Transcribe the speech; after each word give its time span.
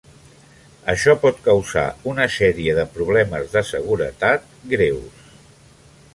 Això 0.93 1.13
pot 1.25 1.43
causar 1.47 1.83
una 2.13 2.27
sèrie 2.37 2.75
de 2.79 2.87
problemes 2.97 3.53
de 3.57 3.65
seguretat 3.75 4.51
greus. 4.75 5.31